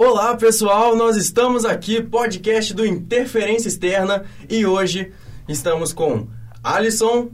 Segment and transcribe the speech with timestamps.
[0.00, 5.12] Olá pessoal, nós estamos aqui, podcast do Interferência Externa e hoje
[5.48, 6.28] estamos com
[6.62, 7.30] Alisson.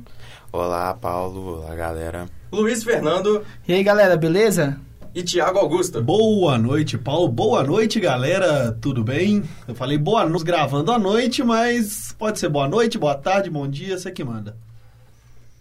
[0.51, 2.25] Olá Paulo, olá galera.
[2.51, 3.45] Luiz Fernando.
[3.69, 4.81] E aí galera, beleza?
[5.15, 6.03] E Tiago Augusto.
[6.03, 7.29] Boa noite, Paulo.
[7.29, 8.73] Boa noite, galera.
[8.81, 9.45] Tudo bem?
[9.69, 13.69] Eu falei boa noite gravando à noite, mas pode ser boa noite, boa tarde, bom
[13.69, 14.57] dia, você que manda.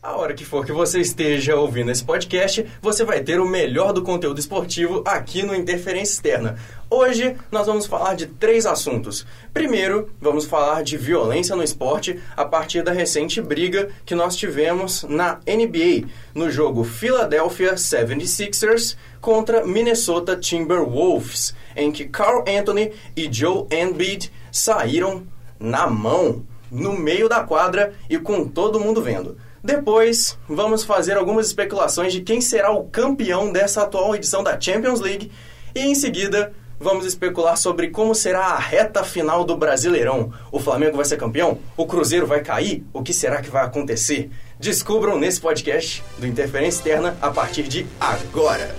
[0.03, 3.93] A hora que for que você esteja ouvindo esse podcast, você vai ter o melhor
[3.93, 6.57] do conteúdo esportivo aqui no Interferência Externa.
[6.89, 9.25] Hoje nós vamos falar de três assuntos.
[9.53, 15.03] Primeiro, vamos falar de violência no esporte a partir da recente briga que nós tivemos
[15.03, 23.67] na NBA, no jogo Philadelphia 76ers contra Minnesota Timberwolves, em que Carl Anthony e Joe
[23.71, 25.23] Embiid saíram
[25.57, 29.37] na mão, no meio da quadra e com todo mundo vendo.
[29.63, 34.99] Depois, vamos fazer algumas especulações de quem será o campeão dessa atual edição da Champions
[34.99, 35.31] League
[35.73, 40.33] e em seguida vamos especular sobre como será a reta final do Brasileirão.
[40.51, 41.59] O Flamengo vai ser campeão?
[41.77, 42.85] O Cruzeiro vai cair?
[42.91, 44.29] O que será que vai acontecer?
[44.59, 48.75] Descubram nesse podcast do Interferência Externa a partir de agora.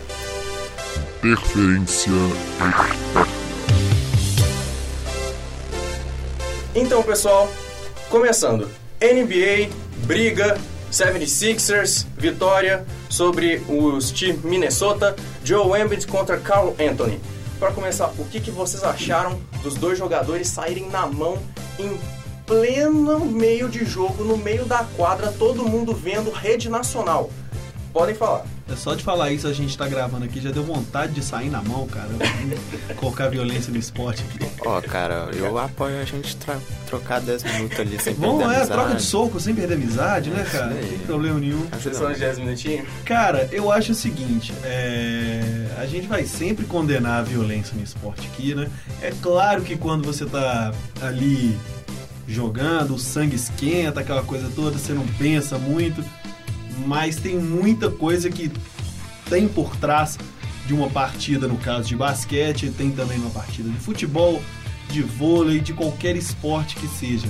[1.23, 2.13] Interferência
[6.75, 7.49] Então, pessoal,
[8.11, 8.69] começando.
[9.01, 9.71] NBA,
[10.05, 10.59] briga,
[10.95, 17.21] 76ers, vitória sobre os times Minnesota, Joe Embiid contra Carl Anthony.
[17.59, 21.37] Para começar, o que, que vocês acharam dos dois jogadores saírem na mão
[21.81, 21.99] em
[22.47, 27.29] pleno meio de jogo, no meio da quadra, todo mundo vendo rede nacional?
[27.93, 28.54] Podem falar.
[28.67, 31.51] É só de falar isso, a gente tá gravando aqui, já deu vontade de sair
[31.51, 32.09] na mão, cara.
[32.97, 34.51] Colocar violência no esporte aqui.
[34.65, 36.37] Ó, oh, cara, eu apoio a gente
[36.87, 38.73] trocar 10 minutos ali sem Bom, perder é, amizade.
[38.73, 40.69] troca de soco sem perder amizade, né, cara?
[40.69, 41.67] Não tem problema nenhum.
[41.67, 42.89] De 10 minutinhos?
[43.05, 45.67] Cara, eu acho o seguinte, é...
[45.79, 48.71] a gente vai sempre condenar a violência no esporte aqui, né?
[49.03, 51.55] É claro que quando você tá ali
[52.27, 56.03] jogando, o sangue esquenta, aquela coisa toda, você não pensa muito
[56.87, 58.51] mas tem muita coisa que
[59.29, 60.19] tem por trás
[60.67, 64.43] de uma partida, no caso de basquete, tem também uma partida de futebol,
[64.89, 67.29] de vôlei, de qualquer esporte que seja.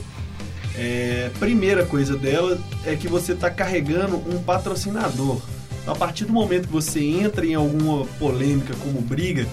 [0.76, 5.40] É, primeira coisa dela é que você está carregando um patrocinador.
[5.86, 9.46] A partir do momento que você entra em alguma polêmica como briga,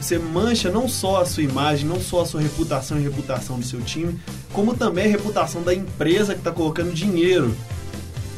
[0.00, 3.64] você mancha não só a sua imagem, não só a sua reputação e reputação do
[3.64, 4.18] seu time,
[4.52, 7.56] como também a reputação da empresa que está colocando dinheiro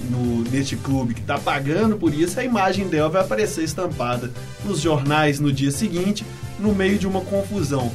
[0.09, 4.31] no, neste clube que está pagando por isso, a imagem dela vai aparecer estampada
[4.65, 6.25] nos jornais no dia seguinte,
[6.59, 7.93] no meio de uma confusão.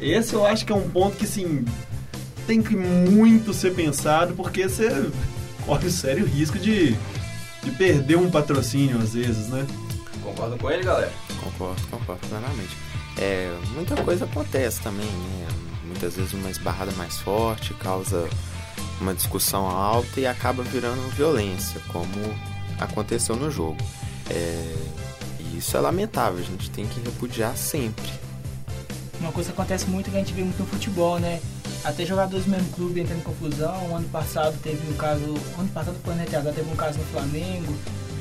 [0.00, 1.64] Esse eu acho que é um ponto que, sim,
[2.46, 5.10] tem que muito ser pensado, porque você
[5.64, 6.96] corre sério risco de,
[7.62, 9.66] de perder um patrocínio às vezes, né?
[10.22, 11.12] Concordo com ele, galera?
[11.42, 12.76] Concordo, concordo plenamente.
[13.18, 15.48] É, muita coisa acontece também, né?
[15.84, 18.28] Muitas vezes uma esbarrada mais forte causa
[19.00, 22.10] uma discussão alta e acaba virando violência, como
[22.78, 23.78] aconteceu no jogo.
[24.30, 24.76] É,
[25.40, 28.06] e isso é lamentável, a gente tem que repudiar sempre.
[29.20, 31.40] Uma coisa que acontece muito que a gente vê muito no futebol, né?
[31.84, 33.88] Até jogadores do mesmo clube entrando em confusão.
[33.90, 35.34] O ano passado teve um caso.
[35.58, 37.74] Ano passado foi no retrasado, teve um caso no Flamengo.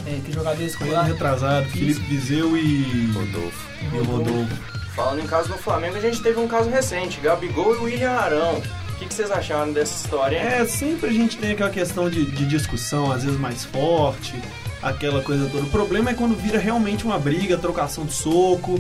[0.06, 3.12] É, que jogadores Foi ano retrasado, Felipe Viseu e.
[3.12, 3.70] Rodolfo.
[3.82, 4.56] E Rodolfo.
[4.96, 8.62] Falando em caso do Flamengo, a gente teve um caso recente, Gabigol e William Arão.
[8.96, 10.38] O que, que, vocês acharam dessa história?
[10.38, 14.34] É, sempre a gente tem aquela questão de, de, discussão, às vezes mais forte,
[14.82, 15.66] aquela coisa toda.
[15.66, 18.80] O problema é quando vira realmente uma briga, trocação de soco.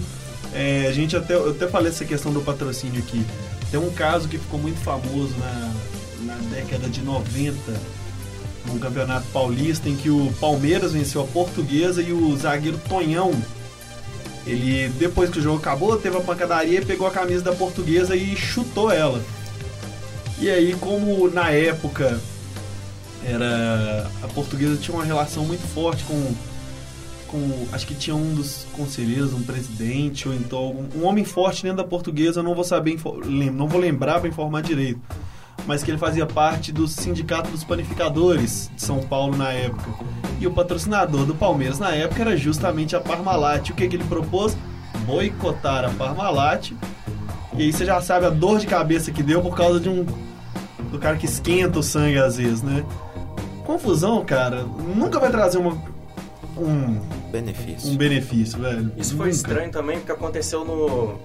[0.53, 3.25] É, a gente até, eu até falei essa questão do patrocínio aqui.
[3.69, 5.73] Tem um caso que ficou muito famoso na,
[6.21, 7.57] na década de 90,
[8.67, 13.33] no Campeonato Paulista, em que o Palmeiras venceu a Portuguesa e o zagueiro Tonhão.
[14.47, 18.33] Ele, depois que o jogo acabou, teve a pancadaria pegou a camisa da Portuguesa e
[18.37, 19.21] chutou ela.
[20.40, 22.19] E aí, como na época
[23.25, 26.34] era a portuguesa tinha uma relação muito forte com
[27.28, 31.78] com acho que tinha um dos conselheiros, um presidente ou então um, homem forte dentro
[31.78, 33.00] da portuguesa, não vou saber
[33.52, 35.02] não vou lembrar para informar direito,
[35.66, 40.05] mas que ele fazia parte do sindicato dos panificadores de São Paulo na época.
[40.40, 43.72] E o patrocinador do Palmeiras na época era justamente a Parmalat.
[43.72, 44.55] O que, que ele propôs?
[45.05, 46.73] Boicotar a Parmalat
[47.57, 50.05] e aí você já sabe a dor de cabeça que deu por causa de um.
[50.91, 52.85] do cara que esquenta o sangue às vezes, né?
[53.66, 55.78] Confusão, cara, nunca vai trazer uma.
[56.57, 56.99] Um
[57.31, 57.91] benefício.
[57.91, 58.91] Um benefício, velho.
[58.97, 59.23] Isso nunca.
[59.23, 61.19] foi estranho também, porque aconteceu no.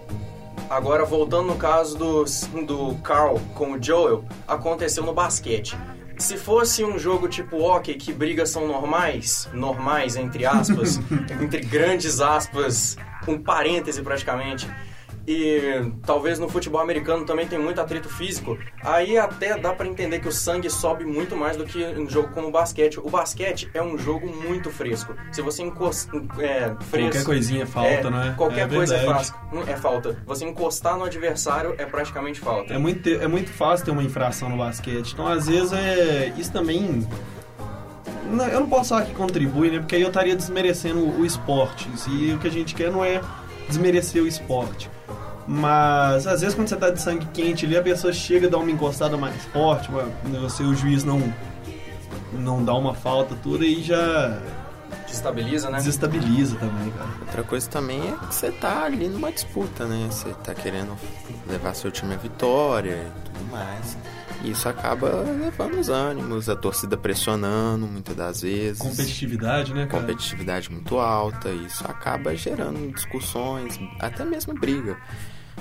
[0.69, 2.25] Agora, voltando no caso do,
[2.65, 5.77] do Carl com o Joel, aconteceu no basquete.
[6.17, 11.00] Se fosse um jogo tipo hockey, que brigas são normais, normais entre aspas,
[11.43, 12.97] entre grandes aspas,
[13.27, 14.69] um parêntese praticamente,
[15.31, 20.19] e talvez no futebol americano também tem muito atrito físico, aí até dá pra entender
[20.19, 22.99] que o sangue sobe muito mais do que um jogo como o basquete.
[22.99, 25.15] O basquete é um jogo muito fresco.
[25.31, 26.21] Se você encostar...
[26.41, 28.35] É, fresco, Qualquer coisinha é falta, é, né?
[28.37, 29.35] Qualquer É coisa é, fácil,
[29.69, 30.21] é falta.
[30.27, 32.75] Você encostar no adversário é praticamente falta.
[32.75, 35.12] É muito, é muito fácil ter uma infração no basquete.
[35.12, 37.06] Então, às vezes, é, isso também.
[38.53, 39.79] eu não posso falar que contribui, né?
[39.79, 41.88] Porque aí eu estaria desmerecendo o esporte.
[42.09, 43.21] E o que a gente quer não é
[43.69, 44.91] desmerecer o esporte.
[45.52, 48.58] Mas, às vezes, quando você tá de sangue quente ali, a pessoa chega a dar
[48.58, 50.05] uma encostada mais forte, uma-
[50.41, 51.20] você, o juiz não,
[52.32, 54.38] não dá uma falta, tudo, e já
[55.06, 55.79] Desestabiliza, né?
[55.79, 57.11] desestabiliza também, cara.
[57.23, 60.06] Outra coisa também é que você tá ali numa disputa, né?
[60.08, 60.97] Você tá querendo
[61.49, 63.96] levar seu time à vitória e tudo mais.
[64.44, 68.79] E isso acaba levando os ânimos, a torcida pressionando muitas das vezes.
[68.79, 70.00] Competitividade, né, cara?
[70.00, 74.96] competitividade muito alta, e isso acaba gerando discussões, até mesmo briga.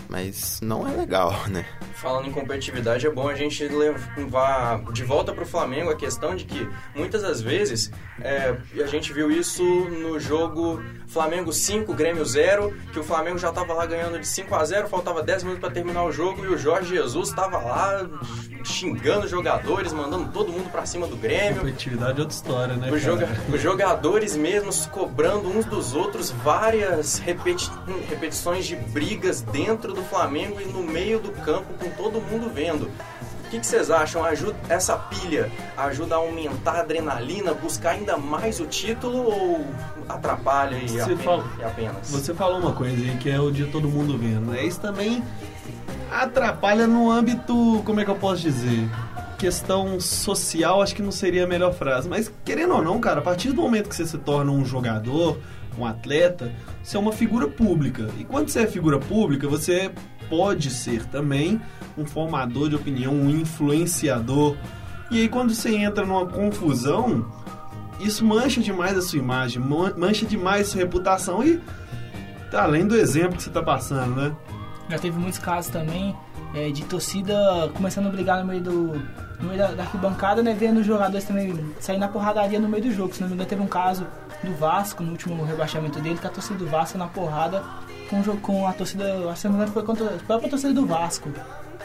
[0.10, 1.66] Mas não é legal, né?
[1.94, 3.64] Falando em competitividade, é bom a gente
[4.16, 7.92] levar de volta para o Flamengo a questão de que muitas das vezes
[8.22, 13.50] é, a gente viu isso no jogo Flamengo 5, Grêmio 0, que o Flamengo já
[13.50, 16.48] estava lá ganhando de 5 a 0, faltava 10 minutos para terminar o jogo e
[16.48, 18.08] o Jorge Jesus estava lá
[18.64, 21.60] xingando os jogadores, mandando todo mundo para cima do Grêmio.
[21.62, 22.92] Competitividade é outra história, né?
[22.92, 27.70] Os, joga- os jogadores mesmos cobrando uns dos outros várias repeti-
[28.10, 32.90] repetições de brigas dentro do Flamengo e no meio do campo com todo mundo vendo.
[33.46, 34.24] O que, que vocês acham?
[34.24, 39.66] Ajuda, essa pilha ajuda a aumentar a adrenalina, buscar ainda mais o título ou
[40.08, 42.10] atrapalha e, Você apenas, fala- e apenas?
[42.10, 44.52] Você falou uma coisa aí que é o de todo mundo vendo.
[44.52, 44.64] né?
[44.64, 45.24] Isso também
[46.12, 48.88] atrapalha no âmbito, como é que eu posso dizer?
[49.38, 52.10] Questão social, acho que não seria a melhor frase.
[52.10, 55.38] Mas querendo ou não, cara, a partir do momento que você se torna um jogador,
[55.80, 56.52] um atleta,
[56.84, 58.08] você é uma figura pública.
[58.20, 59.92] E quando você é figura pública, você
[60.30, 61.60] pode ser também
[61.98, 64.56] um formador de opinião, um influenciador.
[65.10, 67.26] E aí quando você entra numa confusão,
[68.00, 71.60] isso mancha demais a sua imagem, man- mancha demais a sua reputação e
[72.52, 74.36] tá além do exemplo que você tá passando, né?
[74.90, 76.16] Já teve muitos casos também
[76.54, 77.36] é, de torcida
[77.74, 79.02] começando a brigar no meio do.
[79.40, 80.54] No meio da, da arquibancada, né?
[80.54, 83.14] Vendo os jogadores também sair na porradaria no meio do jogo.
[83.14, 84.06] Se não me engano, teve um caso
[84.44, 87.64] do Vasco, no último rebaixamento dele, que a torcida do Vasco na porrada
[88.10, 89.06] com, com a torcida.
[89.06, 91.32] acho que Se não me engano, foi contra a própria torcida do Vasco.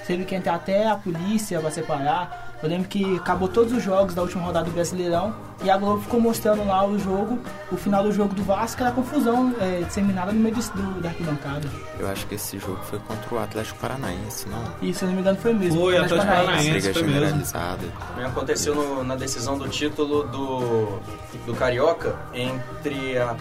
[0.07, 2.44] Teve que entrar até a polícia pra separar.
[2.63, 6.01] Eu lembro que acabou todos os jogos da última rodada do Brasileirão e a Globo
[6.03, 7.39] ficou mostrando lá o jogo,
[7.71, 11.11] o final do jogo do Vasco, era confusão é, disseminada no meio do, do- da
[11.11, 11.69] arquibancada.
[11.99, 14.63] Eu acho que esse jogo foi contra o Atlético Paranaense, não?
[14.81, 15.79] E se eu não me engano foi mesmo.
[15.81, 16.69] Foi, Atlético Atlético Paranaense.
[16.71, 16.93] Paranaense.
[16.93, 17.15] Foi mesmo.
[17.21, 17.83] generalizada.
[18.09, 21.01] Também aconteceu no- na decisão do título do,
[21.47, 23.33] do Carioca entre a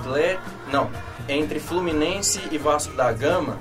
[0.00, 0.38] Atle...
[0.70, 0.90] não,
[1.28, 3.56] entre Fluminense e Vasco da Gama.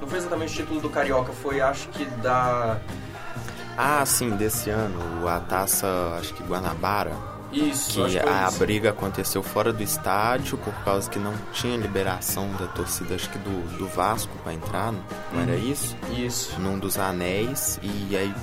[0.00, 2.78] Não foi exatamente o título do Carioca, foi acho que da
[3.76, 5.86] Ah, sim, desse ano, a taça,
[6.18, 7.12] acho que Guanabara,
[7.52, 8.58] isso, que que a isso.
[8.58, 13.38] briga aconteceu fora do estádio por causa que não tinha liberação da torcida, acho que
[13.38, 15.02] do, do Vasco pra entrar, não,
[15.32, 15.96] não era isso?
[16.16, 16.58] Isso.
[16.60, 18.34] Num dos anéis, e aí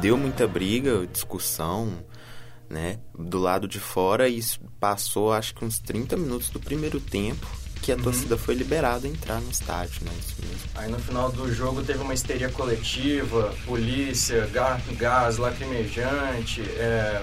[0.00, 1.92] deu muita briga, discussão,
[2.68, 7.00] né, do lado de fora, e isso passou acho que uns 30 minutos do primeiro
[7.00, 7.46] tempo
[7.82, 10.60] que a torcida foi liberada a entrar no estádio, né, isso mesmo.
[10.74, 14.48] Aí no final do jogo teve uma histeria coletiva, polícia,
[14.96, 17.22] gás lacrimejante, é,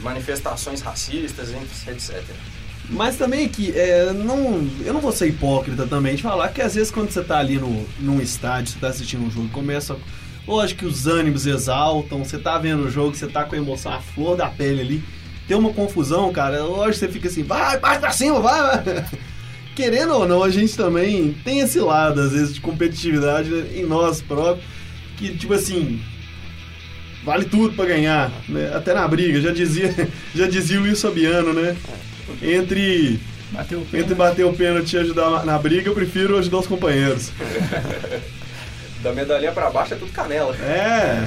[0.00, 1.50] manifestações racistas,
[1.86, 2.22] etc.
[2.90, 6.74] Mas também que é, não, eu não vou ser hipócrita também de falar que às
[6.74, 9.96] vezes quando você tá ali no, num estádio, você tá assistindo um jogo, começa.
[10.46, 13.92] Lógico que os ânimos exaltam, você tá vendo o jogo, você tá com a emoção,
[13.92, 15.04] a flor da pele ali.
[15.46, 19.04] Tem uma confusão, cara, lógico que você fica assim, vai, parte pra cima, vai, vai.
[19.78, 23.84] Querendo ou não, a gente também tem esse lado, às vezes, de competitividade né, em
[23.86, 24.66] nós próprios,
[25.16, 26.00] que tipo assim,
[27.24, 28.72] vale tudo pra ganhar, né?
[28.74, 29.94] Até na briga, já dizia,
[30.34, 31.76] já dizia o Luiz Fabiano, né?
[32.42, 33.20] Entre,
[33.52, 34.14] Bateu o entre pênalti.
[34.16, 37.30] bater o pênalti e ajudar na- na briga, eu prefiro ajudar os companheiros.
[39.00, 40.56] Da medalhinha pra baixo é tudo canela.
[40.56, 41.22] É,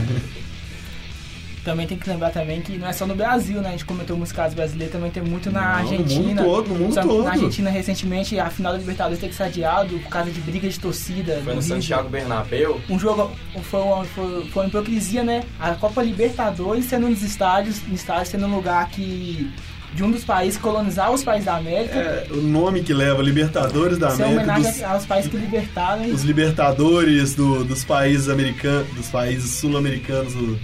[1.63, 3.69] Também tem que lembrar também que não é só no Brasil, né?
[3.69, 6.41] A gente comentou muitos casos brasileiros, também tem muito na Não, no Argentina.
[6.41, 7.23] mundo todo, no mundo todo.
[7.23, 10.67] Na Argentina, recentemente, a final da Libertadores teve que ser adiado por causa de briga
[10.67, 11.33] de torcida.
[11.33, 11.63] Foi do no River.
[11.63, 12.81] Santiago Bernabéu.
[12.89, 15.43] Um jogo foi uma, foi, foi uma hipocrisia, né?
[15.59, 19.51] A Copa Libertadores sendo nos estádios, no estádio sendo um lugar que.
[19.93, 21.95] de um dos países colonizar os países da América.
[21.99, 26.05] é o nome que leva Libertadores da ser América, homenagem dos, aos países que libertaram.
[26.05, 30.57] os Libertadores do- dos países americanos, dos países sul-americanos, o-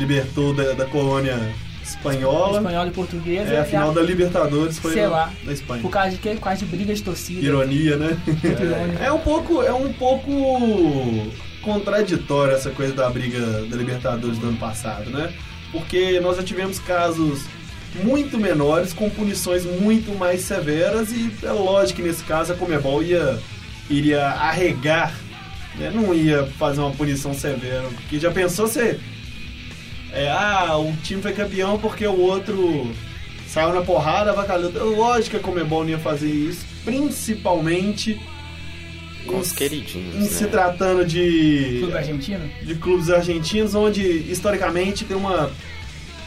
[0.00, 1.38] libertou da, da colônia
[1.82, 2.58] espanhola.
[2.58, 3.52] Espanhola e portuguesa.
[3.52, 5.30] É, a final da Libertadores foi Sei lá.
[5.44, 5.82] na Espanha.
[5.82, 6.30] Por causa de quê?
[6.30, 7.40] Por causa de briga de torcida.
[7.40, 8.18] Ironia, né?
[8.26, 9.02] Irônico.
[9.02, 10.30] É um pouco, é um pouco
[11.62, 15.32] contraditória essa coisa da briga da Libertadores do ano passado, né?
[15.70, 17.44] Porque nós já tivemos casos
[18.02, 23.02] muito menores com punições muito mais severas e é lógico que nesse caso a Comebol
[23.02, 23.38] ia
[23.90, 25.12] iria arregar,
[25.76, 25.90] né?
[25.92, 29.00] não ia fazer uma punição severa, porque já pensou se
[30.12, 32.90] é, ah, o time foi campeão porque o outro
[33.48, 34.70] saiu na porrada, avacalhou.
[34.96, 38.20] Lógico que a Comebol não ia fazer isso, principalmente
[39.26, 40.26] Com os queridinhos, em né?
[40.28, 42.50] se tratando de Clube argentino?
[42.62, 45.50] de clubes argentinos, onde historicamente tem uma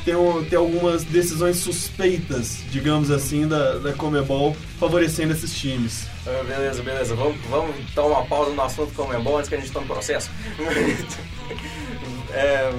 [0.06, 6.08] tem, um- tem algumas decisões suspeitas, digamos assim, da, da Comebol favorecendo esses times.
[6.28, 7.16] Ah, beleza, beleza.
[7.16, 10.30] Vamos, vamos dar uma pausa no assunto como bom antes que a gente tome processo.
[12.34, 12.72] É,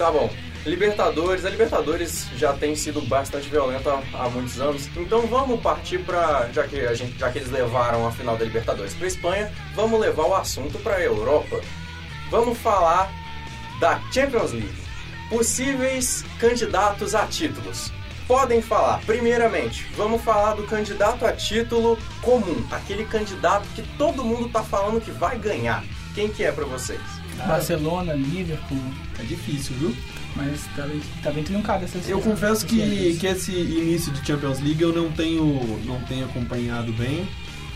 [0.00, 0.30] tá bom.
[0.64, 4.88] Libertadores, a Libertadores já tem sido bastante violenta há muitos anos.
[4.96, 8.44] Então vamos partir para já que a gente, já que eles levaram a final da
[8.44, 11.60] Libertadores para Espanha, vamos levar o assunto para a Europa.
[12.30, 13.12] Vamos falar
[13.78, 14.82] da Champions League.
[15.28, 17.92] Possíveis candidatos a títulos.
[18.26, 19.00] Podem falar.
[19.04, 25.00] Primeiramente, vamos falar do candidato a título comum, aquele candidato que todo mundo tá falando
[25.00, 25.84] que vai ganhar.
[26.14, 27.19] Quem que é para vocês?
[27.46, 28.78] Barcelona, Liverpool.
[29.18, 29.96] É difícil, viu?
[30.36, 34.24] Mas tá bem, tá bem truncado essas Eu confesso que, essas- que esse início de
[34.26, 37.26] Champions League eu não tenho, não tenho acompanhado bem,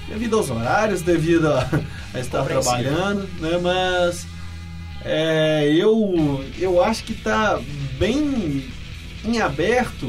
[0.09, 1.69] devido aos horários, devido a,
[2.15, 3.59] a estar trabalhando, né?
[3.61, 4.27] Mas
[5.05, 7.61] é, eu, eu acho que tá
[7.99, 8.65] bem
[9.25, 10.07] em aberto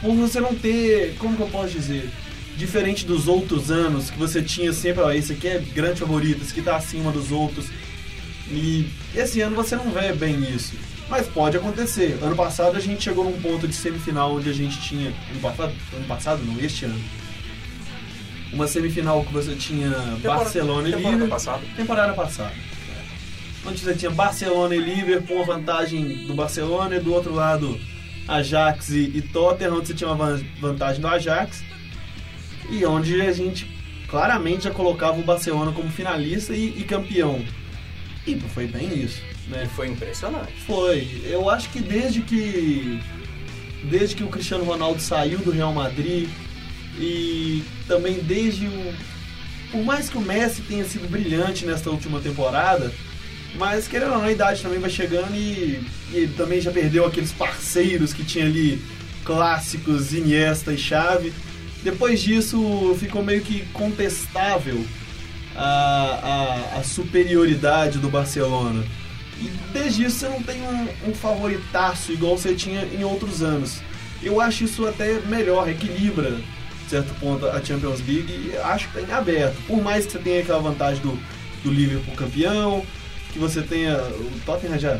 [0.00, 2.08] por você não ter, como que eu posso dizer,
[2.56, 6.52] diferente dos outros anos que você tinha sempre, ó, esse aqui é grande favorito, esse
[6.52, 7.66] aqui tá acima dos outros.
[8.50, 10.74] E esse ano você não vê bem isso.
[11.08, 12.18] Mas pode acontecer.
[12.22, 15.12] Ano passado a gente chegou num ponto de semifinal onde a gente tinha.
[15.30, 17.00] Ano passado, ano passado não, este ano.
[18.52, 19.90] Uma semifinal que você tinha
[20.22, 21.28] Barcelona e temporada Liverpool.
[21.28, 21.62] passada.
[21.76, 22.52] Temporada passada.
[23.66, 27.80] Onde você tinha Barcelona e Liverpool, uma vantagem do Barcelona e do outro lado
[28.28, 31.64] Ajax e, e Tottenham, onde você tinha uma van- vantagem do Ajax.
[32.70, 33.66] E onde a gente
[34.08, 37.42] claramente já colocava o Barcelona como finalista e, e campeão.
[38.26, 39.64] E foi bem isso, né?
[39.64, 40.52] E foi impressionante.
[40.66, 41.22] Foi.
[41.24, 43.00] Eu acho que desde que
[43.84, 46.28] desde que o Cristiano Ronaldo saiu do Real Madrid
[46.98, 48.94] e também desde o
[49.70, 52.92] por mais que o Messi tenha sido brilhante nesta última temporada,
[53.56, 57.04] mas querendo ou não, a idade também vai chegando e, e ele também já perdeu
[57.04, 58.80] aqueles parceiros que tinha ali
[59.24, 61.32] clássicos, Iniesta e Xavi.
[61.82, 64.80] Depois disso ficou meio que contestável
[65.56, 68.84] a, a, a superioridade do Barcelona.
[69.40, 73.80] E desde isso você não tem um, um favoritaço igual você tinha em outros anos.
[74.22, 76.40] Eu acho isso até melhor, equilibra,
[76.88, 79.56] certo ponto, a Champions League e acho que tá em aberto.
[79.66, 81.18] Por mais que você tenha aquela vantagem do,
[81.62, 82.86] do Liverpool campeão,
[83.32, 83.96] que você tenha.
[83.98, 84.98] O Tottenham já,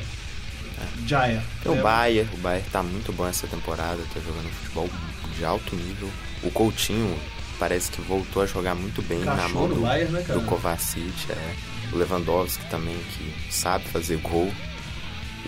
[1.06, 1.42] já é.
[1.62, 1.82] Tem o né?
[1.82, 4.90] Bayern, o Bayern tá muito bom essa temporada, tá jogando futebol
[5.36, 6.10] de alto nível.
[6.42, 7.16] O Coutinho
[7.64, 11.32] parece que voltou a jogar muito bem na Encaixou mão do, Bayern, né, do Kovacic,
[11.32, 11.94] é.
[11.94, 14.52] O Lewandowski também, que sabe fazer gol.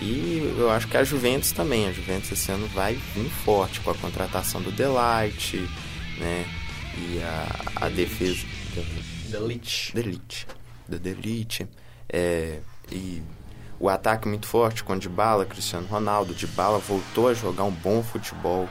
[0.01, 1.87] E eu acho que a Juventus também.
[1.87, 5.57] A Juventus esse ano vai vir forte com a contratação do Delight,
[6.17, 6.45] né?
[6.97, 8.43] E a, a defesa.
[9.93, 10.47] Delite.
[10.87, 11.67] Da Delite.
[12.09, 12.59] É,
[12.91, 13.21] e
[13.79, 16.33] o ataque muito forte com o Dybala, Cristiano Ronaldo.
[16.33, 18.67] Dybala voltou a jogar um bom futebol,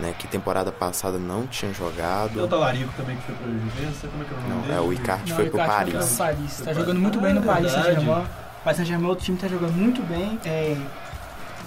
[0.00, 0.14] né?
[0.18, 2.48] Que temporada passada não tinha Tem o jogado.
[2.48, 4.72] Talarico também que foi pro Juventus, como é que é o nome Não, dele?
[4.74, 6.08] é o Icardi Não, foi o pro Icardi foi Paris.
[6.08, 6.56] pro Paris.
[6.58, 7.86] Tá Foi jogando pra- muito bem no Ah, Paris verdade.
[7.94, 8.22] Saint-Germain.
[8.24, 10.38] O Paris Saint-Germain, outro time tá jogando muito bem.
[10.44, 10.76] É,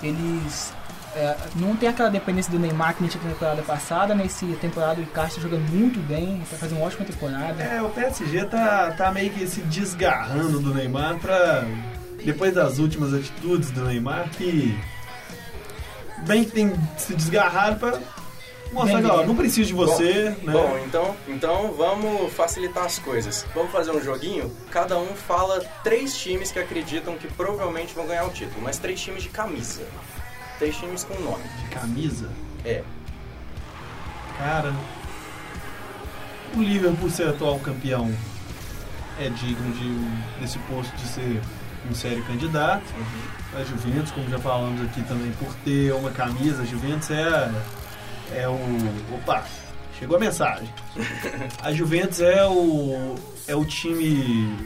[0.01, 0.73] eles
[1.15, 4.15] é, não tem aquela dependência do Neymar que nem tinha na temporada passada.
[4.15, 7.61] Nesse temporada o Icardi tá jogando muito bem, tá fazendo uma ótima temporada.
[7.63, 11.63] É, o PSG tá, tá meio que se desgarrando do Neymar pra.
[12.25, 14.77] Depois das últimas atitudes do Neymar, que.
[16.25, 17.99] Bem que tem se desgarrado pra
[18.73, 19.27] mostrar que, ó, Vender.
[19.27, 20.53] não preciso de você, bom, né?
[20.53, 23.45] Bom, então, então vamos facilitar as coisas.
[23.53, 24.51] Vamos fazer um joguinho?
[24.71, 28.99] Cada um fala três times que acreditam que provavelmente vão ganhar o título, mas três
[29.01, 29.83] times de camisa.
[30.59, 31.43] Três times com nome.
[31.71, 32.29] Camisa.
[32.65, 32.83] É.
[34.37, 34.73] Cara.
[36.55, 38.13] O Liverpool ser atual campeão
[39.19, 41.41] é digno de, desse posto de ser
[41.89, 42.83] um sério candidato.
[43.55, 47.51] A Juventus, como já falamos aqui também, por ter uma camisa, a Juventus é,
[48.35, 48.57] é o.
[49.15, 49.43] Opa!
[49.97, 50.67] Chegou a mensagem.
[51.61, 53.15] A Juventus é o,
[53.47, 54.57] é o time,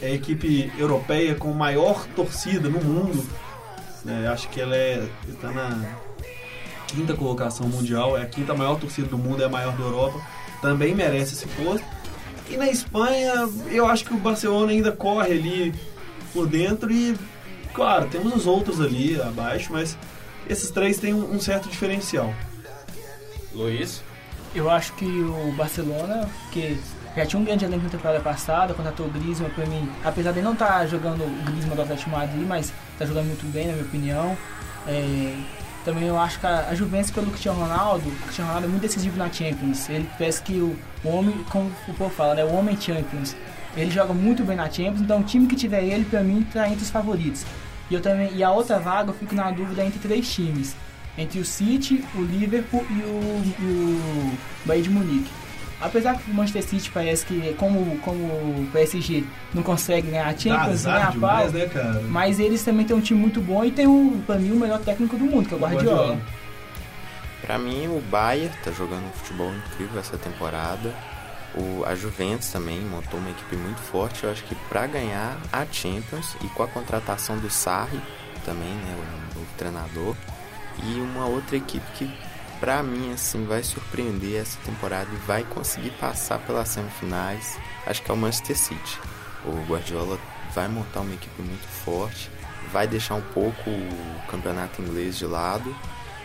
[0.00, 3.24] é a equipe europeia com maior torcida no mundo.
[4.04, 4.28] né?
[4.28, 5.06] acho que ela é.
[5.28, 5.96] Está na
[6.88, 10.20] quinta colocação mundial, é a quinta maior torcida do mundo, é a maior da Europa,
[10.60, 11.86] também merece esse posto.
[12.50, 15.74] E na Espanha, eu acho que o Barcelona ainda corre ali
[16.34, 17.16] por dentro e,
[17.72, 19.96] claro, temos os outros ali abaixo, mas
[20.46, 22.34] esses três têm um certo diferencial.
[23.54, 24.02] Luiz?
[24.54, 26.78] Eu acho que o Barcelona, que
[27.16, 30.42] já tinha um grande elenco na temporada passada, contratou o Griezmann pra mim, apesar de
[30.42, 33.72] não estar tá jogando o Griezmann do Atlético Madrid, mas está jogando muito bem, na
[33.72, 34.36] minha opinião.
[34.86, 35.36] É,
[35.84, 38.82] também eu acho que a, a Juventus pelo Cristiano Ronaldo, o Cristiano Ronaldo é muito
[38.82, 39.88] decisivo na Champions.
[39.88, 43.34] Ele parece que o, o homem, como o povo fala, né, o homem Champions.
[43.76, 46.68] Ele joga muito bem na Champions, então o time que tiver ele, pra mim, tá
[46.68, 47.44] entre os favoritos.
[47.90, 50.76] E, eu também, e a outra vaga eu fico na dúvida entre três times.
[51.16, 55.30] Entre o City, o Liverpool e o, o Bayern de Munique.
[55.80, 60.38] Apesar que o Manchester City parece que, como, como o PSG não consegue ganhar a
[60.38, 61.68] Champions, ganhar a pau, né,
[62.08, 64.78] mas eles também têm um time muito bom e tem, um, pra mim, o melhor
[64.78, 65.96] técnico do mundo, que é o Guardiola.
[65.96, 66.42] Guardiola.
[67.42, 70.94] Pra mim, o Bayern tá jogando um futebol incrível essa temporada.
[71.56, 74.22] O, a Juventus também montou uma equipe muito forte.
[74.22, 78.00] Eu acho que para ganhar a Champions e com a contratação do Sarri
[78.44, 80.14] também, né, o novo treinador,
[80.82, 82.10] e uma outra equipe que
[82.60, 88.10] para mim assim vai surpreender essa temporada e vai conseguir passar pelas semifinais, acho que
[88.10, 88.98] é o Manchester City.
[89.44, 90.18] O Guardiola
[90.54, 92.30] vai montar uma equipe muito forte,
[92.72, 95.74] vai deixar um pouco o campeonato inglês de lado.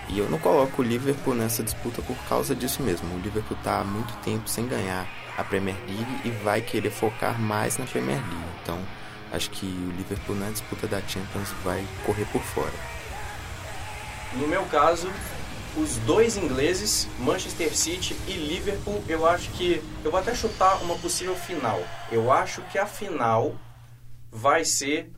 [0.10, 3.14] E eu não coloco o Liverpool nessa disputa por causa disso mesmo.
[3.16, 5.06] O Liverpool está há muito tempo sem ganhar
[5.38, 8.48] a Premier League e vai querer focar mais na Premier League.
[8.62, 8.80] Então,
[9.34, 12.97] acho que o Liverpool na disputa da Champions vai correr por fora.
[14.34, 15.10] No meu caso,
[15.78, 19.82] os dois ingleses, Manchester City e Liverpool, eu acho que.
[20.04, 21.80] Eu vou até chutar uma possível final.
[22.12, 23.56] Eu acho que a final
[24.32, 25.12] vai ser.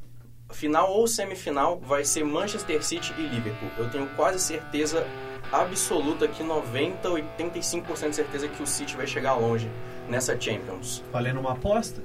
[0.52, 3.70] Final ou semifinal vai ser Manchester City e Liverpool.
[3.78, 5.06] Eu tenho quase certeza
[5.52, 9.70] absoluta que 90, 85% de certeza que o City vai chegar longe
[10.08, 11.04] nessa Champions.
[11.12, 12.02] Valendo uma aposta?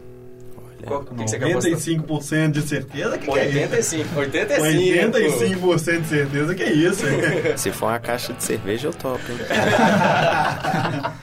[0.87, 3.19] Qual, que, que você quer 85% de certeza?
[3.19, 5.67] Que 85, que é 85.
[5.67, 7.05] 85% de certeza, que é isso?
[7.57, 9.39] Se for uma caixa de cerveja, eu topo, hein?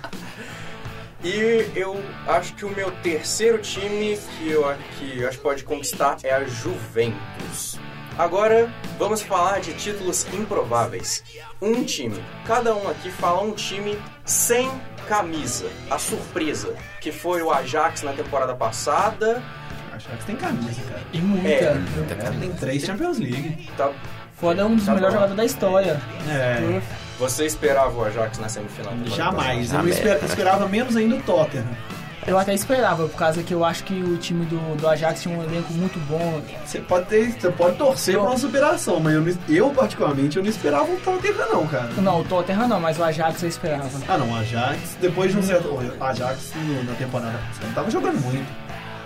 [1.23, 4.63] e eu acho que o meu terceiro time que eu,
[4.97, 7.79] que eu acho que pode conquistar é a Juventus.
[8.17, 8.69] Agora,
[8.99, 11.23] vamos falar de títulos improváveis.
[11.61, 12.21] Um time.
[12.45, 14.69] Cada um aqui fala um time sem
[15.07, 19.41] camisa, a surpresa, que foi o Ajax na temporada passada.
[19.91, 21.01] O Ajax tem camisa, cara.
[21.13, 21.47] E muita.
[21.47, 21.77] É,
[22.09, 23.69] é, tem três Champions League.
[23.77, 23.91] Tá.
[24.35, 26.01] Foda é um dos tá melhores jogadores da história.
[26.27, 26.81] É.
[27.19, 28.93] Você esperava o Ajax na semifinal?
[29.05, 29.71] Jamais.
[29.71, 29.87] Eu
[30.25, 31.67] esperava menos ainda o Tottenham.
[32.27, 35.35] Eu até esperava, por causa que eu acho que o time do, do Ajax tinha
[35.35, 36.41] um elenco muito bom.
[36.63, 38.21] Você pode ter, você pode torcer eu...
[38.21, 41.89] pra uma superação, mas eu, eu, particularmente, eu não esperava o Tottenham não, cara.
[41.97, 43.89] Não, o Tottenham não, mas o Ajax eu esperava.
[44.07, 45.67] Ah não, o Ajax, depois de um certo...
[45.69, 46.51] O Ajax
[46.85, 48.47] na temporada passada tava jogando muito.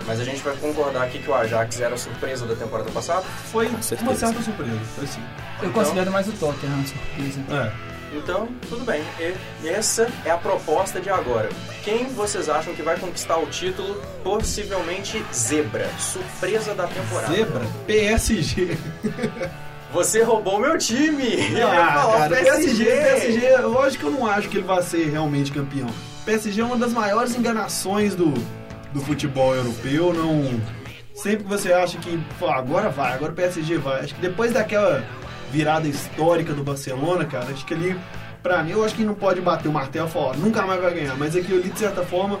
[0.06, 3.24] Mas a gente vai concordar aqui que o Ajax era a surpresa da temporada passada?
[3.50, 5.20] Foi uma certa surpresa, foi sim.
[5.62, 5.82] Eu então...
[5.82, 7.40] considero mais o Tottenham surpresa.
[7.50, 7.95] É.
[8.12, 9.02] Então, tudo bem.
[9.62, 11.48] E essa é a proposta de agora.
[11.82, 14.00] Quem vocês acham que vai conquistar o título?
[14.22, 15.88] Possivelmente Zebra.
[15.98, 17.34] Surpresa da temporada.
[17.34, 17.62] Zebra?
[17.86, 18.76] PSG.
[19.92, 21.36] Você roubou meu time!
[21.62, 22.84] Ah, cara, PSG.
[22.84, 25.88] PSG, lógico que eu não acho que ele vai ser realmente campeão.
[26.24, 28.34] PSG é uma das maiores enganações do,
[28.92, 30.12] do futebol europeu.
[30.12, 30.60] Não.
[31.14, 34.00] Sempre que você acha que pô, agora vai, agora o PSG vai.
[34.00, 35.02] Acho que depois daquela
[35.50, 37.46] virada histórica do Barcelona, cara.
[37.46, 37.98] Acho que ali,
[38.42, 40.94] pra mim, eu acho que não pode bater o martelo e falar, nunca mais vai
[40.94, 41.16] ganhar.
[41.16, 42.40] Mas aquilo ali, de certa forma,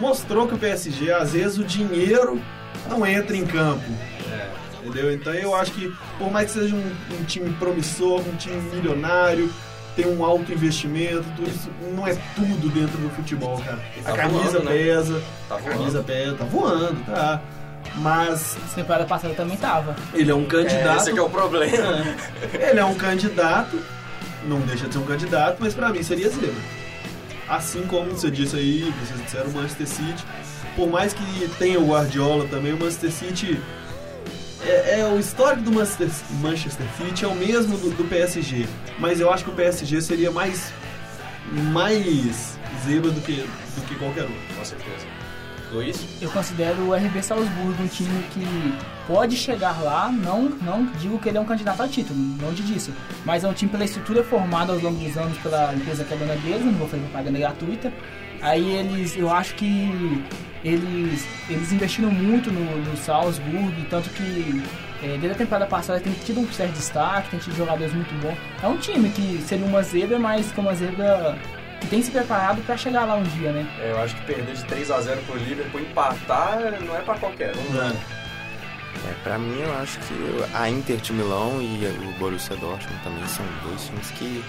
[0.00, 2.40] mostrou que o PSG, às vezes, o dinheiro
[2.88, 3.84] não entra em campo.
[4.30, 4.64] É.
[4.84, 5.12] Entendeu?
[5.12, 9.50] Então eu acho que, por mais que seja um, um time promissor, um time milionário,
[9.96, 13.78] tem um alto investimento, tudo isso não é tudo dentro do futebol, cara.
[14.02, 14.70] Tá a camisa voando, né?
[14.72, 15.24] pesa, né?
[15.48, 17.42] tá a camisa pesa, tá voando, tá.
[17.96, 18.56] Mas.
[18.64, 19.96] Essa temporada passada também tava.
[20.12, 20.98] Ele é um candidato.
[20.98, 22.04] É, esse é o problema.
[22.52, 23.80] ele é um candidato,
[24.44, 26.54] não deixa de ser um candidato, mas pra mim seria zebra.
[27.48, 30.24] Assim como você disse aí, vocês disseram o Manchester City.
[30.74, 33.60] Por mais que tenha o Guardiola também, o Manchester City.
[34.66, 36.08] É, é o histórico do Manchester,
[36.40, 38.66] Manchester City é o mesmo do, do PSG.
[38.98, 40.72] Mas eu acho que o PSG seria mais.
[41.70, 44.56] mais zebra do que, do que qualquer outro.
[44.56, 45.13] Com certeza.
[46.20, 48.44] Eu considero o RB Salzburgo um time que
[49.06, 52.92] pode chegar lá, não, não digo que ele é um candidato a título, longe disso.
[53.24, 56.16] Mas é um time pela estrutura formada ao longo dos anos pela empresa que é
[56.16, 57.92] deles, não vou fazer propaganda gratuita.
[58.40, 60.22] Aí eles, eu acho que
[60.64, 64.62] eles, eles investiram muito no, no Salzburg, tanto que
[65.02, 68.36] é, desde a temporada passada tem tido um certo destaque, tem tido jogadores muito bons.
[68.62, 71.36] É um time que seria uma zebra, mas que é uma zebra
[71.84, 73.66] que tem se preparado para chegar lá um dia, né?
[73.80, 77.18] É, eu acho que perder de 3 a 0 pro Liverpool, empatar, não é para
[77.18, 77.80] qualquer um.
[77.80, 77.92] É.
[79.10, 80.14] É, pra mim, eu acho que
[80.54, 84.42] a Inter de Milão e o Borussia Dortmund também são dois times que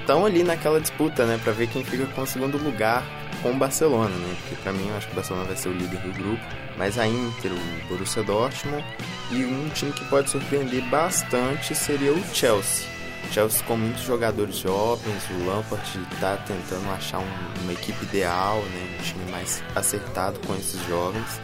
[0.00, 1.40] estão ali naquela disputa, né?
[1.42, 3.02] Pra ver quem fica com o segundo lugar
[3.42, 4.36] com o Barcelona, né?
[4.42, 6.42] Porque pra mim, eu acho que o Barcelona vai ser o líder do grupo.
[6.76, 8.84] Mas a Inter, o Borussia Dortmund
[9.30, 12.91] e um time que pode surpreender bastante seria o Chelsea.
[13.30, 15.82] Chelsea com muitos jogadores jovens, o Lampard
[16.12, 18.96] está tentando achar um- uma equipe ideal, né?
[18.98, 21.40] um time mais acertado com esses jovens.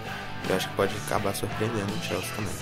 [0.48, 2.52] Eu acho que pode acabar surpreendendo o Chelsea também.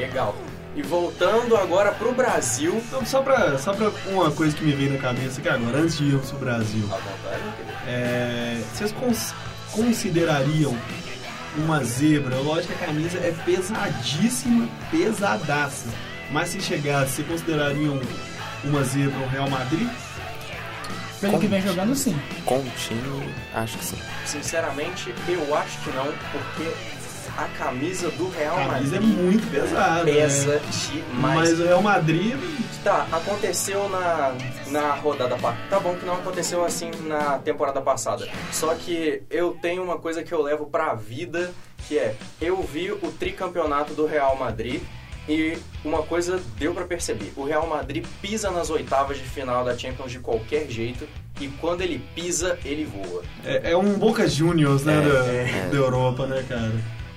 [0.00, 0.34] Legal.
[0.74, 2.82] E voltando agora pro Brasil.
[2.86, 5.96] Então, só pra, só pra uma coisa que me veio na cabeça aqui agora, antes
[5.96, 6.84] de irmos Brasil.
[6.92, 7.78] À vontade, meu querido.
[7.86, 9.34] É, vocês cons-
[9.72, 10.76] considerariam
[11.56, 12.36] uma zebra?
[12.36, 15.88] Lógico que a camisa é pesadíssima, pesadaça.
[16.30, 18.00] Mas se chegasse, vocês considerariam
[18.64, 19.88] uma zebra o Real Madrid?
[21.20, 22.16] Pelo que vem jogando, sim.
[22.44, 23.98] Com o time, acho que sim.
[24.26, 26.72] Sinceramente, eu acho que não, porque
[27.36, 30.04] a camisa do Real A camisa é Madrid muito pesada.
[30.04, 30.60] pesa né?
[30.92, 31.36] demais.
[31.50, 32.34] Mas o Real Madrid,
[32.86, 34.32] Tá, aconteceu na,
[34.68, 35.36] na rodada.
[35.68, 38.28] Tá bom que não aconteceu assim na temporada passada.
[38.52, 41.52] Só que eu tenho uma coisa que eu levo pra vida,
[41.88, 44.80] que é eu vi o tricampeonato do Real Madrid
[45.28, 47.32] e uma coisa deu pra perceber.
[47.36, 51.06] O Real Madrid pisa nas oitavas de final da Champions de qualquer jeito
[51.40, 53.22] e quando ele pisa, ele voa.
[53.44, 55.68] é, é um Boca Juniors, né, É, da, é.
[55.70, 56.72] da Europa, né, cara?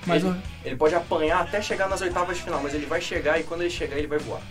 [0.06, 3.40] Mas ele, ele pode apanhar até chegar nas oitavas de final, mas ele vai chegar
[3.40, 4.42] e quando ele chegar, ele vai voar.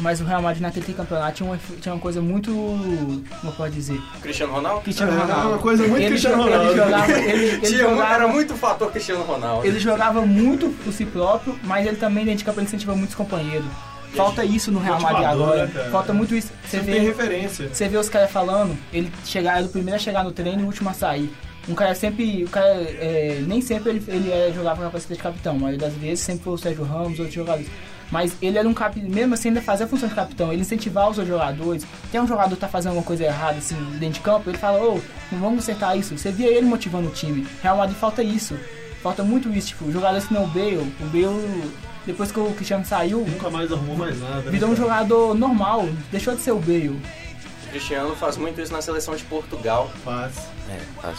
[0.00, 2.50] Mas o Real Madrid naquele campeonato tinha uma, tinha uma coisa muito.
[2.52, 4.00] Como eu posso dizer?
[4.20, 4.80] Cristiano Ronaldo?
[4.82, 5.48] Cristiano É, Ronaldo.
[5.50, 6.64] uma coisa muito ele, Cristiano Ronaldo.
[6.70, 9.66] Ele jogava, ele, ele Tinha jogava, era muito fator Cristiano Ronaldo.
[9.66, 13.14] ele jogava muito por si próprio, mas ele também dentro de campo ele incentiva muitos
[13.14, 13.66] companheiros.
[14.14, 15.66] Falta isso no Real Madrid agora.
[15.66, 15.90] né, cara?
[15.90, 16.52] Falta muito isso.
[16.68, 17.68] Você não tem vê, referência.
[17.72, 20.62] você vê os caras falando, ele chegar, era o primeiro a chegar no treino e
[20.62, 21.32] o último a sair.
[21.68, 22.44] Um cara sempre.
[22.44, 25.76] O cara, é, nem sempre ele, ele é, jogava com a capacidade de capitão, mas
[25.78, 27.66] das vezes sempre foi o Sérgio Ramos, outros jogadores.
[28.10, 31.10] Mas ele era um capitão, mesmo assim ainda fazia a função de capitão, ele incentivava
[31.10, 31.86] os outros jogadores.
[32.12, 34.82] Tem um jogador que tá fazendo alguma coisa errada assim dentro de campo, ele fala,
[34.82, 35.00] ô,
[35.32, 36.16] não vamos consertar isso.
[36.16, 37.46] Você via ele motivando o time.
[37.62, 38.56] Real Madrid falta isso.
[39.02, 41.70] Falta muito isso, tipo, jogadores que não o Bale, o Bale,
[42.06, 44.42] depois que o Cristiano saiu, Nunca mais arrumou mais nada.
[44.42, 44.88] né, virou um cara?
[44.88, 46.88] jogador normal, deixou de ser o Bale.
[46.88, 49.90] O Cristiano faz muito isso na seleção de Portugal.
[50.04, 50.36] Faz.
[50.70, 51.18] É, faz.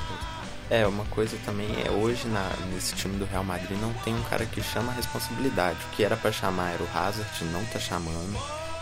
[0.69, 4.23] É, uma coisa também é hoje na, nesse time do Real Madrid não tem um
[4.23, 5.77] cara que chama a responsabilidade.
[5.91, 8.35] O que era pra chamar era o Hazard, não tá chamando.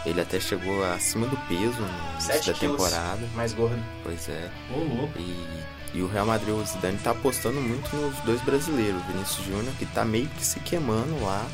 [0.06, 3.28] Ele até chegou acima do peso no início 7 da quilos temporada.
[3.36, 3.82] mais gordo.
[4.04, 4.50] Pois é.
[4.74, 5.18] Ô, louco.
[5.18, 9.02] E, e o Real Madrid, o Zidane, tá apostando muito nos dois brasileiros.
[9.02, 11.46] O Vinícius Júnior, que tá meio que se queimando lá.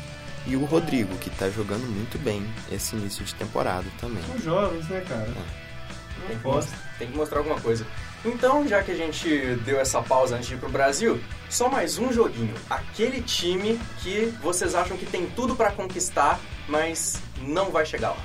[0.46, 4.22] E o Rodrigo, que tá jogando muito bem esse início de temporada também.
[4.24, 5.28] São jovens, né, cara?
[6.26, 7.86] Tem que, mostrar, tem que mostrar alguma coisa.
[8.24, 11.96] Então, já que a gente deu essa pausa antes de ir pro Brasil, só mais
[11.98, 12.54] um joguinho.
[12.68, 18.22] Aquele time que vocês acham que tem tudo pra conquistar, mas não vai chegar lá.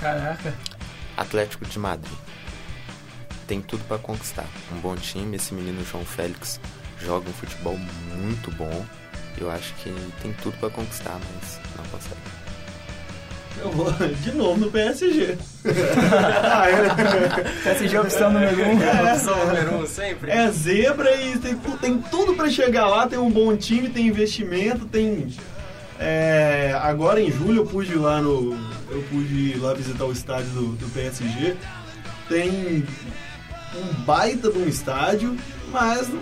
[0.00, 0.54] Caraca.
[1.16, 2.12] Atlético de Madrid.
[3.46, 4.46] Tem tudo pra conquistar.
[4.72, 6.60] Um bom time, esse menino João Félix
[6.98, 7.76] joga um futebol
[8.16, 8.84] muito bom.
[9.38, 12.39] Eu acho que tem tudo pra conquistar, mas não consegue.
[13.58, 15.36] Eu vou de novo no PSG.
[16.44, 17.44] ah, é.
[17.62, 18.82] PSG é opção número um.
[18.82, 20.30] É, opção número um sempre.
[20.30, 24.86] É zebra e tem, tem tudo pra chegar lá, tem um bom time, tem investimento,
[24.86, 25.28] tem.
[25.98, 28.52] é, agora em julho eu pude ir lá no.
[28.90, 31.56] Eu pude ir lá visitar o estádio do, do PSG.
[32.28, 32.84] Tem
[33.74, 35.36] um baita de um estádio,
[35.70, 36.20] mas não.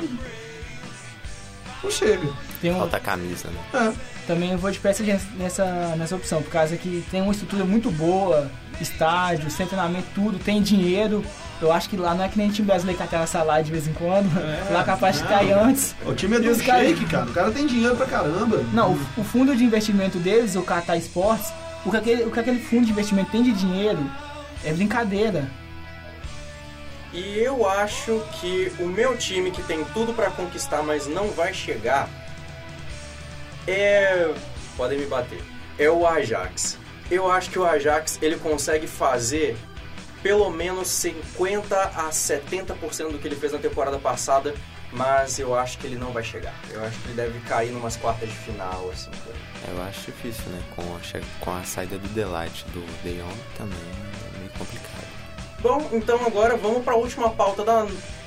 [1.85, 2.27] Não chega.
[2.61, 3.61] Tem um, Falta camisa, né?
[3.95, 4.18] É.
[4.29, 5.65] também eu vou de PSG nessa,
[5.97, 10.61] nessa opção, por causa que tem uma estrutura muito boa, estádio, sem treinamento, tudo, tem
[10.61, 11.25] dinheiro.
[11.63, 13.89] Eu acho que lá não é que nem time brasileiro que até salário de vez
[13.89, 14.29] em quando.
[14.39, 15.31] É, lá capaz de não.
[15.31, 15.97] cair antes.
[16.05, 17.25] O time é E do shake, cara.
[17.25, 18.63] O cara tem dinheiro pra caramba.
[18.73, 21.51] Não, o, o fundo de investimento deles, o Qatar Sports,
[21.87, 23.99] o que, aquele, o que aquele fundo de investimento tem de dinheiro
[24.63, 25.49] é brincadeira.
[27.15, 31.55] E eu acho que o meu time que tem tudo pra conquistar, mas não vai
[31.55, 32.11] chegar,
[33.71, 34.35] é.
[34.77, 35.43] Podem me bater.
[35.79, 36.79] É o Ajax.
[37.11, 39.57] Eu acho que o Ajax ele consegue fazer
[40.23, 44.55] pelo menos 50 a 70% do que ele fez na temporada passada,
[44.93, 46.55] mas eu acho que ele não vai chegar.
[46.71, 49.11] Eu acho que ele deve cair numas quartas de final, assim.
[49.11, 49.75] por aí.
[49.75, 50.63] Eu acho difícil, né?
[50.75, 55.07] Com a, com a saída do Delight do De Jong também é meio complicado.
[55.61, 57.87] Bom, então agora vamos para a última pauta da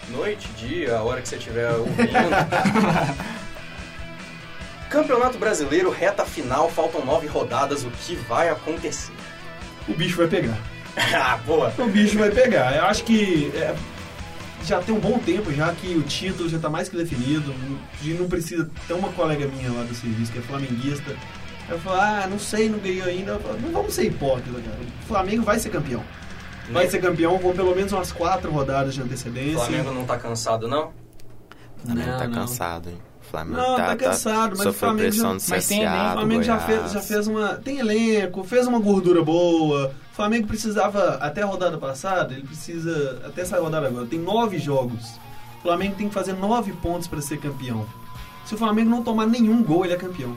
[0.09, 2.01] noite, dia, a hora que você estiver ouvindo.
[4.91, 9.13] Campeonato Brasileiro, reta final, faltam nove rodadas, o que vai acontecer?
[9.87, 10.57] O bicho vai pegar.
[11.15, 11.73] ah, boa!
[11.77, 12.75] O bicho vai pegar.
[12.75, 13.73] Eu acho que é,
[14.65, 17.55] já tem um bom tempo já que o título já está mais que definido.
[17.93, 18.69] A gente não precisa.
[18.85, 21.15] Tem uma colega minha lá do serviço que é flamenguista.
[21.69, 23.39] Ela falou, ah, não sei, não ganhou ainda.
[23.39, 24.77] Falo, não vamos ser hipócrita, cara.
[25.03, 26.03] O Flamengo vai ser campeão.
[26.69, 29.57] Vai ser campeão com pelo menos umas quatro rodadas de antecedência.
[29.57, 30.91] O Flamengo não tá cansado, não?
[31.77, 32.33] O Flamengo Não, tá não.
[32.33, 32.97] cansado, hein?
[33.31, 36.59] Flamengo Não, tá, tá cansado, mas o Flamengo já- mas tem elenco, O Flamengo já
[36.59, 37.47] fez, já fez uma.
[37.55, 39.91] Tem elenco, fez uma gordura boa.
[40.11, 43.21] O Flamengo precisava, até a rodada passada, ele precisa.
[43.25, 45.19] Até essa rodada agora, tem nove jogos.
[45.59, 47.85] O Flamengo tem que fazer nove pontos para ser campeão.
[48.45, 50.35] Se o Flamengo não tomar nenhum gol, ele é campeão.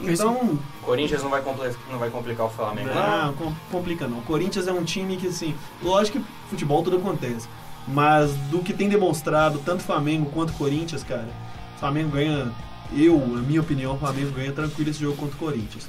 [0.00, 1.42] Então, Corinthians não vai,
[1.90, 3.26] não vai complicar o Flamengo, não?
[3.26, 4.18] não, com- complica não.
[4.18, 7.48] O Corinthians é um time que, assim, lógico que futebol tudo acontece.
[7.88, 11.28] Mas do que tem demonstrado, tanto Flamengo quanto Corinthians, cara,
[11.76, 12.52] o Flamengo ganha,
[12.94, 15.88] eu, na minha opinião, o Flamengo ganha tranquilo esse jogo contra o Corinthians.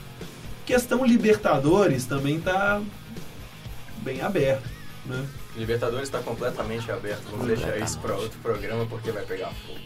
[0.65, 2.81] Questão Libertadores também tá
[3.97, 4.69] bem aberto,
[5.05, 5.25] né?
[5.57, 7.23] Libertadores está completamente aberto.
[7.31, 9.79] Vamos deixar isso para outro programa porque vai pegar fogo.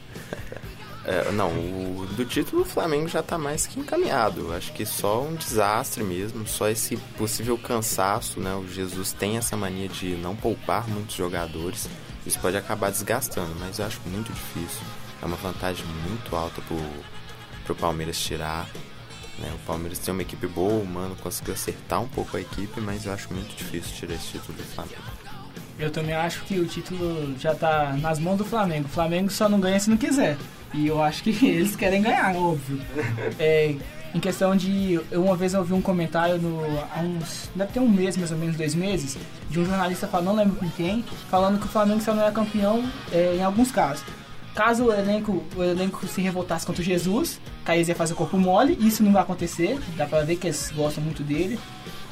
[1.05, 4.53] É, não, o do título o Flamengo já tá mais que encaminhado.
[4.53, 8.55] Acho que só um desastre mesmo, só esse possível cansaço, né?
[8.55, 11.89] O Jesus tem essa mania de não poupar muitos jogadores.
[12.25, 14.81] Isso pode acabar desgastando, mas eu acho muito difícil.
[15.21, 16.77] É uma vantagem muito alta pro,
[17.65, 18.67] pro Palmeiras tirar.
[19.39, 19.51] Né?
[19.55, 23.05] O Palmeiras tem uma equipe boa, o Mano conseguiu acertar um pouco a equipe, mas
[23.05, 25.01] eu acho muito difícil tirar esse título do Flamengo.
[25.77, 28.85] Eu também acho que o título já tá nas mãos do Flamengo.
[28.85, 30.37] O Flamengo só não ganha se não quiser.
[30.73, 32.79] E eu acho que eles querem ganhar, óbvio.
[33.39, 33.75] É,
[34.13, 34.99] em questão de.
[35.09, 36.61] Eu uma vez eu ouvi um comentário no,
[36.95, 37.49] há uns.
[37.55, 39.17] Deve ter um mês, mais ou menos, dois meses,
[39.49, 42.31] de um jornalista falando, não lembro com quem, falando que o Flamengo só não é
[42.31, 44.03] campeão é, em alguns casos.
[44.55, 48.77] Caso o elenco, o elenco se revoltasse contra o Jesus, Caís ia fazer corpo mole,
[48.79, 51.59] isso não vai acontecer, dá pra ver que eles gostam muito dele.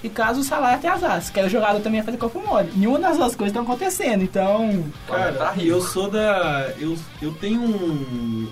[0.04, 2.72] E caso o Salah até azar, se quer o jogador também ia fazer corpo mole.
[2.76, 4.84] Nenhuma das duas coisas estão acontecendo, então.
[5.08, 5.68] Tá Cara, rico.
[5.68, 6.74] eu sou da.
[6.80, 8.48] Eu, eu tenho um.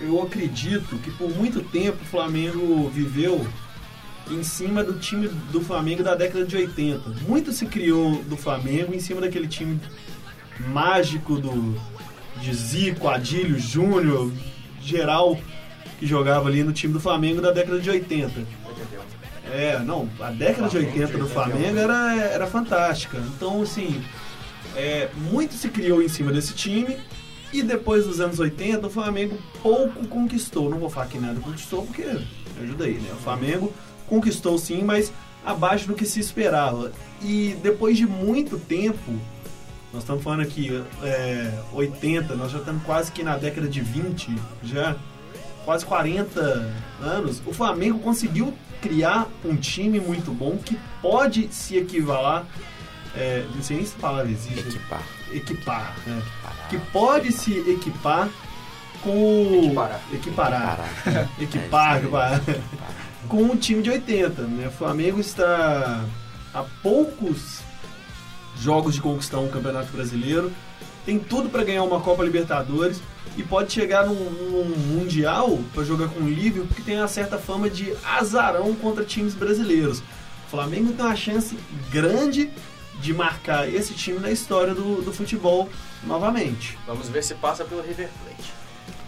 [0.00, 3.46] Eu acredito que por muito tempo o Flamengo viveu
[4.30, 7.10] em cima do time do Flamengo da década de 80.
[7.26, 9.80] Muito se criou do Flamengo em cima daquele time
[10.68, 11.78] mágico do
[12.40, 14.30] de Zico, Adílio, Júnior,
[14.82, 15.38] geral
[15.98, 18.46] que jogava ali no time do Flamengo da década de 80.
[19.50, 23.16] É, não, a década de 80 do Flamengo era, era fantástica.
[23.16, 24.02] Então, assim,
[24.74, 26.98] é, muito se criou em cima desse time
[27.52, 30.68] e depois dos anos 80 o Flamengo pouco conquistou.
[30.70, 32.02] Não vou falar que nada conquistou porque
[32.62, 33.10] ajuda aí, né?
[33.12, 33.72] O Flamengo
[34.08, 35.12] conquistou sim, mas
[35.44, 36.92] abaixo do que se esperava.
[37.22, 39.12] E depois de muito tempo,
[39.92, 44.34] nós estamos falando aqui, é, 80, nós já estamos quase que na década de 20,
[44.64, 44.96] já
[45.64, 52.46] quase 40 anos, o Flamengo conseguiu criar um time muito bom que pode se equivalar,
[53.16, 55.02] é, não sei nem se palavra existe, Equipar.
[55.32, 56.22] equipar, né?
[56.68, 58.28] Que pode se equipar
[59.02, 60.00] com o Equiparar.
[60.12, 61.28] equiparar, Equiparar.
[61.40, 62.40] equipar, É equipar,
[63.28, 64.68] com o time de 80, né?
[64.68, 66.04] O Flamengo está
[66.54, 67.60] a poucos
[68.58, 70.50] jogos de conquistar um campeonato brasileiro,
[71.04, 73.00] tem tudo para ganhar uma Copa Libertadores
[73.36, 77.36] e pode chegar num, num mundial para jogar com o Liverpool, porque tem uma certa
[77.38, 79.98] fama de azarão contra times brasileiros.
[80.00, 81.56] O Flamengo tem uma chance
[81.90, 82.50] grande
[83.00, 85.68] de marcar esse time na história do, do futebol
[86.02, 86.78] novamente.
[86.86, 88.52] Vamos ver se passa pelo River Plate.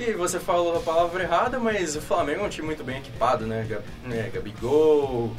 [0.00, 3.46] E você falou a palavra errada, mas o Flamengo é um time muito bem equipado,
[3.46, 3.66] né?
[4.04, 5.34] Né, Gabigol,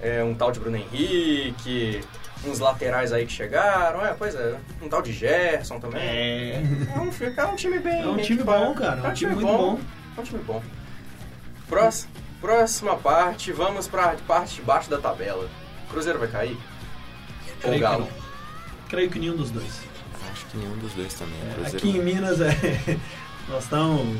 [0.00, 2.00] é, um tal de Bruno Henrique,
[2.44, 6.00] uns laterais aí que chegaram, é, pois é, um tal de Gerson também.
[6.02, 6.62] É.
[6.94, 8.64] É um, é um time bem É um time equipado.
[8.64, 9.78] bom, cara, é um time muito bom.
[10.16, 10.62] É um time bom.
[11.68, 12.10] Próxima,
[12.40, 15.48] próxima parte, vamos pra parte de baixo da tabela.
[15.88, 16.58] Cruzeiro vai cair?
[17.62, 18.00] Ou Creio que Galo?
[18.00, 18.08] não.
[18.88, 19.80] Creio que nenhum dos dois.
[20.32, 21.34] Acho que nenhum dos dois também.
[21.54, 22.98] Cruzeiro- Aqui em Minas é,
[23.48, 24.16] nós estamos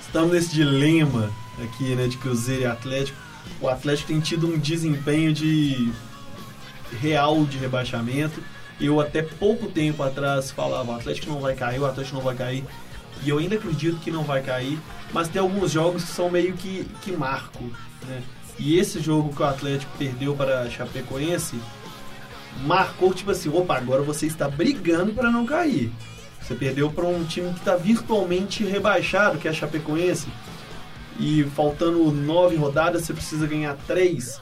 [0.00, 1.30] estamos nesse dilema
[1.62, 3.18] aqui, né, de Cruzeiro e Atlético.
[3.60, 5.90] O Atlético tem tido um desempenho de
[7.00, 8.42] real de rebaixamento.
[8.80, 12.34] Eu até pouco tempo atrás falava, o Atlético não vai cair, o Atlético não vai
[12.34, 12.64] cair.
[13.22, 14.78] E eu ainda acredito que não vai cair,
[15.12, 17.62] mas tem alguns jogos que são meio que, que marco,
[18.06, 18.22] né?
[18.58, 21.56] E esse jogo que o Atlético perdeu para a Chapecoense
[22.64, 25.92] marcou tipo assim, opa, agora você está brigando para não cair.
[26.40, 30.28] Você perdeu para um time que está virtualmente rebaixado, que é a Chapecoense.
[31.18, 34.40] E faltando nove rodadas, você precisa ganhar três.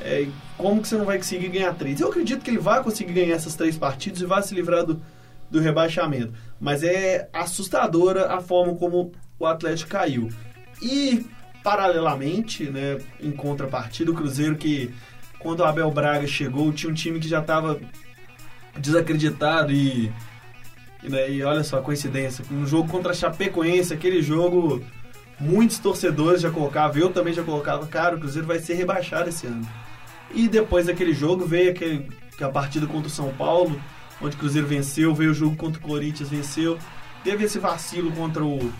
[0.00, 2.00] É, como que você não vai conseguir ganhar três?
[2.00, 5.02] Eu acredito que ele vai conseguir ganhar essas três partidas e vai se livrar do,
[5.50, 6.32] do rebaixamento.
[6.60, 10.30] Mas é assustadora a forma como o Atlético caiu.
[10.80, 11.26] E,
[11.62, 14.94] paralelamente, né, em contrapartida, o Cruzeiro que,
[15.46, 17.78] quando o Abel Braga chegou, tinha um time que já estava
[18.76, 20.12] desacreditado e,
[21.04, 24.84] e, né, e olha só a coincidência, um jogo contra a Chapecoense, aquele jogo
[25.38, 29.46] muitos torcedores já colocavam, eu também já colocava, cara, o Cruzeiro vai ser rebaixado esse
[29.46, 29.64] ano.
[30.34, 32.08] E depois daquele jogo veio aquele,
[32.40, 33.80] a partida contra o São Paulo,
[34.20, 36.76] onde o Cruzeiro venceu, veio o jogo contra o Corinthians, venceu.
[37.22, 38.72] Teve esse vacilo contra o,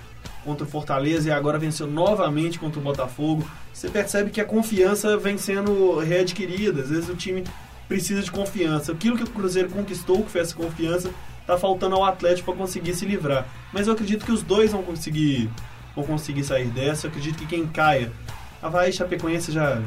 [0.46, 3.44] contra o Fortaleza e agora venceu novamente contra o Botafogo.
[3.72, 6.82] Você percebe que a confiança vem sendo readquirida.
[6.82, 7.44] Às vezes o time
[7.88, 8.92] precisa de confiança.
[8.92, 11.10] Aquilo que o Cruzeiro conquistou, que foi essa confiança,
[11.46, 13.46] tá faltando ao Atlético para conseguir se livrar.
[13.72, 15.50] Mas eu acredito que os dois vão conseguir,
[15.94, 17.06] vão conseguir sair dessa.
[17.06, 18.12] Eu acredito que quem caia,
[18.62, 19.82] Havaí e Chapecoense já,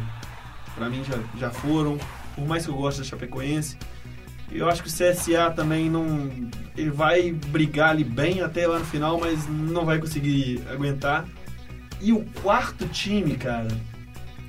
[0.76, 1.98] para mim já, já foram.
[2.36, 3.78] Por mais que eu goste da Chapecoense,
[4.52, 6.30] eu acho que o CSA também não.
[6.76, 11.28] Ele vai brigar ali bem até lá no final, mas não vai conseguir aguentar.
[12.02, 13.68] E o quarto time, cara.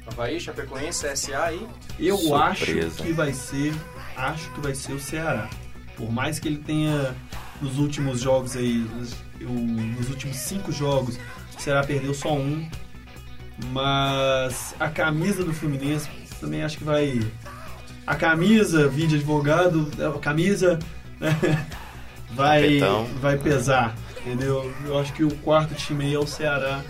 [0.07, 1.67] Havaí, Chapecoense, CSA e.
[2.07, 2.87] Eu Surpresa.
[2.87, 3.75] acho que vai ser.
[4.17, 5.49] Acho que vai ser o Ceará.
[5.97, 7.15] Por mais que ele tenha
[7.61, 8.79] nos últimos jogos aí.
[8.79, 11.19] Nos, nos últimos cinco jogos,
[11.57, 12.69] o Ceará perdeu só um.
[13.73, 16.09] Mas a camisa do Fluminense
[16.41, 17.21] também acho que vai.
[18.11, 20.79] A camisa, vídeo advogado, a camisa
[21.20, 21.31] né,
[22.35, 23.05] vai, Capitão.
[23.20, 24.75] vai pesar, entendeu?
[24.85, 26.83] Eu acho que o quarto time aí é o Ceará.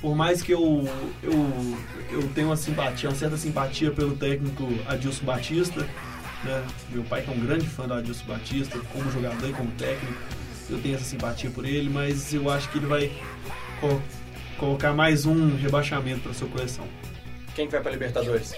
[0.00, 0.88] Por mais que eu,
[1.22, 1.78] eu,
[2.10, 5.86] eu tenha uma simpatia, uma certa simpatia pelo técnico Adilson Batista,
[6.42, 6.64] né?
[6.90, 10.18] Meu pai que é um grande fã do Adilson Batista, como jogador e como técnico,
[10.68, 13.12] eu tenho essa simpatia por ele, mas eu acho que ele vai
[13.80, 14.00] co-
[14.58, 16.86] colocar mais um rebaixamento para sua coleção.
[17.54, 18.56] Quem que vai pra Libertadores?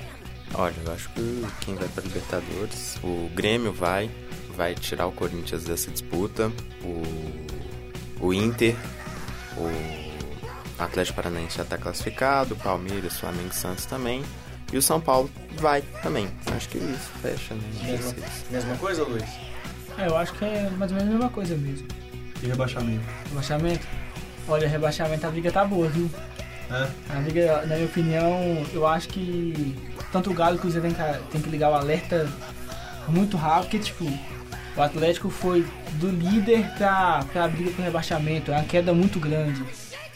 [0.54, 4.10] Olha, eu acho que quem vai para Libertadores, o Grêmio vai,
[4.54, 8.76] vai tirar o Corinthians dessa disputa, o, o Inter,
[9.56, 14.22] o Atlético Paranaense já está classificado, Palmeiras, Flamengo e Santos também,
[14.72, 16.28] e o São Paulo vai também.
[16.54, 17.62] Acho que isso fecha, né?
[17.82, 18.14] Mesma,
[18.50, 19.24] mesma coisa, Luiz?
[19.98, 21.86] É, eu acho que é mais ou menos a mesma coisa mesmo.
[22.42, 23.04] E rebaixamento.
[23.28, 23.86] Rebaixamento?
[24.48, 26.10] Olha, rebaixamento, a briga tá boa, viu?
[27.10, 29.76] A briga, na minha opinião, eu acho que
[30.10, 32.28] tanto o Galo e o Cruzeiro tem que, tem que ligar o alerta
[33.08, 34.04] muito rápido, porque, tipo,
[34.76, 38.50] o Atlético foi do líder pra, pra briga pro rebaixamento.
[38.50, 39.62] É uma queda muito grande.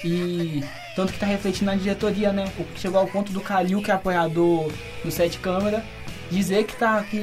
[0.05, 0.65] E
[0.95, 2.51] tanto que tá refletindo na diretoria, né?
[2.77, 4.73] Chegou ao ponto do Calil, que é apoiador
[5.05, 5.85] do Sete Câmara,
[6.31, 7.19] dizer que tá que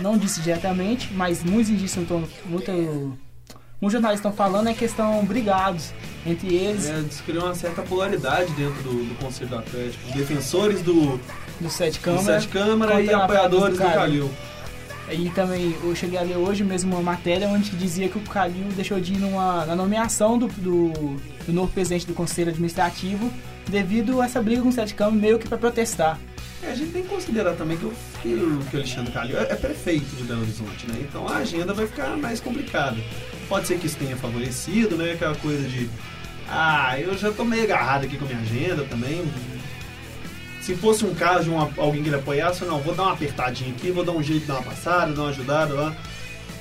[0.00, 3.16] não disse diretamente, mas muitos indícios estão muito
[3.82, 5.92] muitos jornalistas estão falando é que estão brigados
[6.24, 10.08] entre eles É, que criou uma certa polaridade dentro do, do Conselho do Atlético.
[10.08, 11.20] Os defensores do,
[11.60, 12.40] do Sete do Câmara.
[12.40, 13.94] Sete Câmara e apoiadores do Calil.
[13.98, 14.30] Calil.
[15.10, 18.66] E também eu cheguei a ler hoje mesmo uma matéria onde dizia que o Calil
[18.76, 20.92] deixou de ir numa, na nomeação do, do,
[21.44, 23.30] do novo presidente do Conselho Administrativo
[23.68, 26.18] devido a essa briga com o Sete Câmara meio que para protestar.
[26.62, 27.92] É, a gente tem que considerar também que o,
[28.22, 30.94] que o, que o Alexandre Calil é, é prefeito de Belo Horizonte, né?
[31.00, 32.96] Então a agenda vai ficar mais complicada.
[33.52, 35.12] Pode ser que isso tenha favorecido, né?
[35.12, 35.90] Aquela coisa de.
[36.48, 39.30] Ah, eu já tô meio agarrado aqui com a minha agenda também.
[40.62, 43.70] Se fosse um caso de uma- alguém que ele apoiasse, não, vou dar uma apertadinha
[43.74, 45.94] aqui, vou dar um jeito de dar uma passada, dar uma ajudada lá.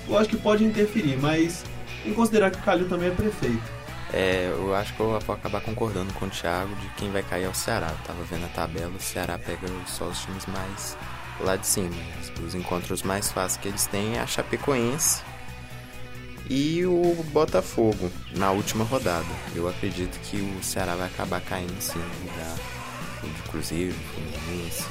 [0.06, 1.64] Eu acho que pode interferir, mas
[2.06, 3.64] em considerar que o Calil também é prefeito.
[4.12, 7.46] É, eu acho que eu vou acabar concordando com o Thiago de quem vai cair
[7.46, 7.88] é o Ceará.
[7.90, 10.98] Eu tava vendo a tabela, o Ceará pega só os times mais
[11.40, 11.96] lá de cima.
[12.22, 15.22] Os- Os encontros mais fáceis que eles têm é a Chapecoense
[16.54, 19.26] e o Botafogo na última rodada.
[19.56, 22.58] Eu acredito que o Ceará vai acabar caindo sim no lugar
[23.24, 24.84] de Cruzeiro, Fluminense,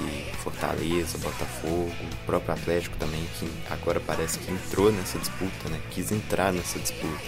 [0.42, 5.78] Fortaleza, Botafogo, o próprio Atlético também, que agora parece que entrou nessa disputa, né?
[5.90, 7.20] Quis entrar nessa disputa.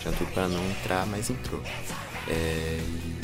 [0.00, 1.60] Tinha tudo pra não entrar, mas entrou.
[2.26, 3.14] É, e-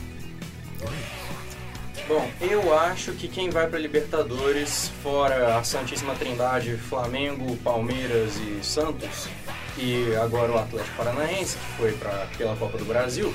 [2.08, 8.58] Bom, eu acho que quem vai pra Libertadores, fora a Santíssima Trindade, Flamengo, Palmeiras e
[8.64, 9.28] Santos,
[9.76, 13.34] e agora o Atlético Paranaense, que foi pra, pela Copa do Brasil,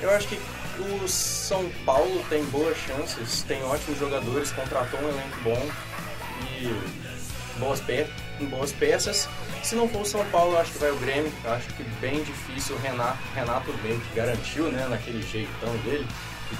[0.00, 0.40] eu acho que
[0.78, 5.68] o São Paulo tem boas chances, tem ótimos jogadores, contratou um elenco bom
[6.60, 8.06] e boas, pe
[8.50, 9.28] boas peças.
[9.62, 11.32] Se não for o São Paulo, acho que vai o Grêmio.
[11.44, 16.06] Acho que bem difícil o Renato, Renato bem que garantiu, né, naquele jeitão dele,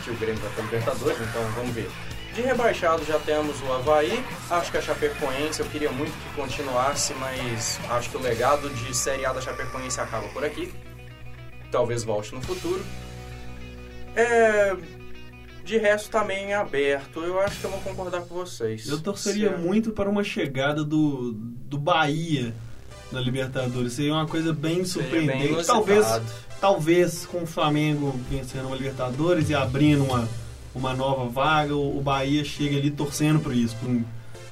[0.05, 1.91] que o Grêmio vai para Libertadores, então vamos ver.
[2.35, 7.13] De rebaixado já temos o Havaí, acho que a Chapecoense, eu queria muito que continuasse,
[7.15, 10.73] mas acho que o legado de Série A da Chapecoense acaba por aqui.
[11.71, 12.83] Talvez volte no futuro.
[14.17, 14.75] É,
[15.65, 17.21] De resto, tá meio aberto.
[17.21, 18.89] Eu acho que eu vou concordar com vocês.
[18.89, 22.55] Eu torceria muito para uma chegada do, do Bahia
[23.13, 23.93] na Libertadores.
[23.93, 25.55] Seria uma coisa bem surpreendente.
[25.55, 26.07] bem talvez,
[26.61, 30.29] talvez com o Flamengo vencendo uma Libertadores e abrindo uma,
[30.75, 33.77] uma nova vaga, o, Bahia chegue ali torcendo por isso.
[33.77, 34.05] por um-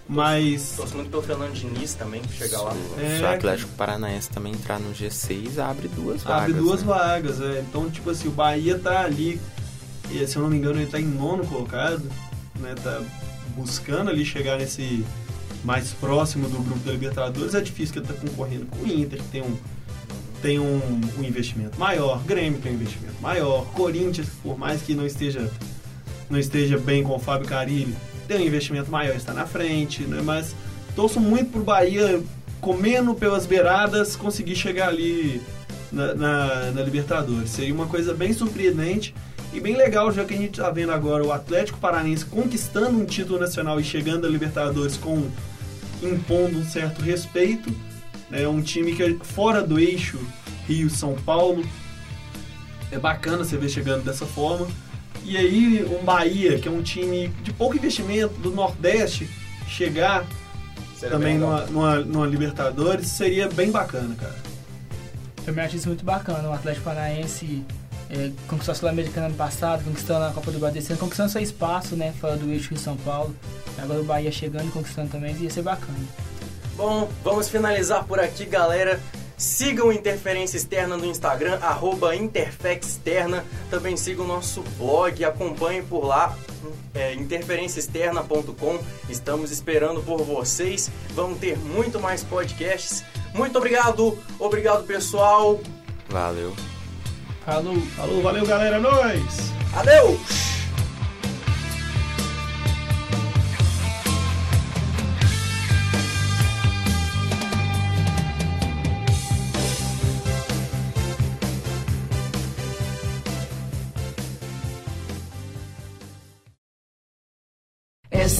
[0.08, 2.74] mas Torço muito pelo Fernando Diniz também, que chegar lá.
[2.98, 6.42] É, Se o Atlético Paranaense também entrar no G6, abre duas vagas.
[6.42, 6.86] abre duas né?
[6.88, 7.40] vagas.
[7.40, 7.60] é.
[7.60, 9.40] Então, tipo assim, o Bahia tá ali,
[10.10, 12.02] e, se eu não me engano, ele tá em nono colocado,
[12.58, 12.74] né?
[12.82, 13.00] Tá
[13.54, 15.04] buscando ali chegar nesse
[15.62, 17.54] mais próximo do grupo da Libertadores.
[17.54, 19.56] É difícil que ele tá concorrendo com o Inter, que tem um,
[20.42, 25.06] tem um, um investimento maior, Grêmio tem um investimento maior, Corinthians, por mais que não
[25.06, 25.50] esteja,
[26.30, 27.94] não esteja bem com o Fábio Carilli,
[28.28, 30.20] tem um investimento maior, está na frente, né?
[30.24, 30.54] Mas
[30.94, 32.22] torço muito pro Bahia
[32.60, 35.40] comendo pelas beiradas conseguir chegar ali
[35.90, 37.50] na, na- na Libertadores.
[37.50, 39.14] Seria uma coisa bem surpreendente
[39.52, 43.04] e bem legal, já que a gente está vendo agora o Atlético Paranense conquistando um
[43.04, 45.26] título nacional e chegando à Libertadores com
[46.02, 47.74] impondo um certo respeito.
[48.30, 50.18] É um time que é fora do eixo
[50.68, 51.64] Rio-São Paulo.
[52.92, 54.68] É bacana você ver chegando dessa forma.
[55.24, 59.28] E aí um Bahia, que é um time de pouco investimento do Nordeste,
[59.68, 60.26] chegar
[60.96, 64.36] Seria também numa, numa, numa Libertadores seria bem bacana, cara.
[65.44, 66.48] Também acho isso muito bacana.
[66.48, 67.64] O Atlético Paranaense
[68.10, 72.12] é, conquistou a Sul-Americana ano passado, conquistando a Copa do Brasil, conquistando seu espaço, né?
[72.20, 73.34] Fora do eixo Rio São Paulo.
[73.78, 75.98] Agora o Bahia chegando e conquistando também, ia ser bacana.
[76.76, 79.00] Bom, vamos finalizar por aqui, galera.
[79.40, 83.42] Sigam o Interferência Externa no Instagram, arroba interfexterna.
[83.70, 86.36] Também sigam o nosso blog, acompanhem por lá,
[86.92, 88.78] é, interferenciaexterna.com.
[89.08, 90.90] Estamos esperando por vocês.
[91.14, 93.02] Vamos ter muito mais podcasts.
[93.32, 95.58] Muito obrigado, obrigado pessoal.
[96.10, 96.54] Valeu.
[97.42, 97.80] Falou!
[97.96, 99.52] Falou, valeu galera, é nóis!
[99.74, 100.49] Adeus!